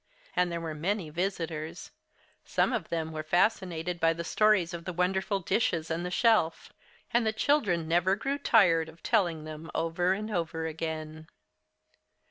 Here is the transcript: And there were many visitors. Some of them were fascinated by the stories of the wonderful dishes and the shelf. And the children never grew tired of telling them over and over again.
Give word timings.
And 0.35 0.51
there 0.51 0.59
were 0.59 0.73
many 0.73 1.11
visitors. 1.11 1.91
Some 2.43 2.73
of 2.73 2.89
them 2.89 3.11
were 3.11 3.21
fascinated 3.21 3.99
by 3.99 4.13
the 4.13 4.23
stories 4.23 4.73
of 4.73 4.85
the 4.85 4.93
wonderful 4.93 5.41
dishes 5.41 5.91
and 5.91 6.03
the 6.03 6.09
shelf. 6.09 6.73
And 7.13 7.23
the 7.23 7.31
children 7.31 7.87
never 7.87 8.15
grew 8.15 8.39
tired 8.39 8.89
of 8.89 9.03
telling 9.03 9.43
them 9.43 9.69
over 9.75 10.13
and 10.13 10.31
over 10.31 10.65
again. 10.65 11.27